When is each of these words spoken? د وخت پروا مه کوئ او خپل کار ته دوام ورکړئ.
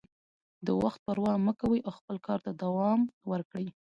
د 0.65 0.67
وخت 0.83 0.99
پروا 1.05 1.33
مه 1.45 1.53
کوئ 1.59 1.79
او 1.87 1.91
خپل 1.99 2.17
کار 2.27 2.39
ته 2.45 2.51
دوام 2.63 2.99
ورکړئ. 3.31 3.67